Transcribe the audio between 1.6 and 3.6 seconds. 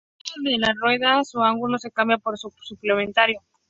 se cambia por su suplementario.